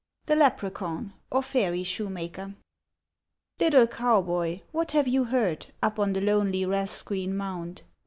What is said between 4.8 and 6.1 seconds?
have you heard, Up